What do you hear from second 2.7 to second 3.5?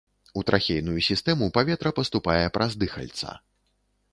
дыхальца.